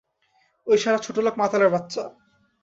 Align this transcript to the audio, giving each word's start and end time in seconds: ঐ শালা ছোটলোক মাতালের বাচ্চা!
ঐ 0.67 0.71
শালা 0.77 0.97
ছোটলোক 0.97 1.35
মাতালের 1.37 1.69
বাচ্চা! 1.69 2.03